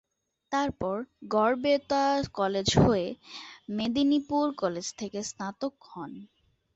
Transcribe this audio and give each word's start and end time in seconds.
তারপর 0.51 0.95
গড়বেতা 1.31 2.03
কলেজ 2.33 2.67
হয়ে, 2.79 3.07
মেদিনীপুর 3.69 4.45
কলেজ 4.61 4.87
থেকে 4.99 5.19
স্নাতক 5.29 5.73
হন। 5.89 6.11